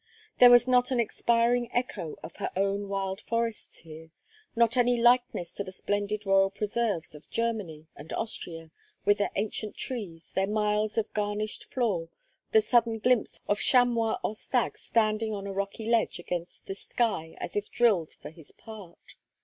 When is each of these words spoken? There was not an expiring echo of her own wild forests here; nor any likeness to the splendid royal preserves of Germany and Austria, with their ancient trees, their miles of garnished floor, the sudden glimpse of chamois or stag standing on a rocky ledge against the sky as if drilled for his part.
There 0.39 0.49
was 0.49 0.67
not 0.67 0.89
an 0.89 0.99
expiring 0.99 1.71
echo 1.71 2.15
of 2.23 2.37
her 2.37 2.51
own 2.55 2.89
wild 2.89 3.21
forests 3.21 3.81
here; 3.81 4.09
nor 4.55 4.67
any 4.75 4.99
likeness 4.99 5.53
to 5.53 5.63
the 5.63 5.71
splendid 5.71 6.25
royal 6.25 6.49
preserves 6.49 7.13
of 7.13 7.29
Germany 7.29 7.85
and 7.95 8.11
Austria, 8.13 8.71
with 9.05 9.19
their 9.19 9.29
ancient 9.35 9.77
trees, 9.77 10.31
their 10.31 10.47
miles 10.47 10.97
of 10.97 11.13
garnished 11.13 11.65
floor, 11.71 12.09
the 12.51 12.61
sudden 12.61 12.97
glimpse 12.97 13.41
of 13.47 13.59
chamois 13.59 14.17
or 14.23 14.33
stag 14.33 14.75
standing 14.79 15.35
on 15.35 15.45
a 15.45 15.53
rocky 15.53 15.85
ledge 15.87 16.17
against 16.17 16.65
the 16.65 16.73
sky 16.73 17.37
as 17.39 17.55
if 17.55 17.69
drilled 17.69 18.13
for 18.19 18.31
his 18.31 18.51
part. 18.51 19.13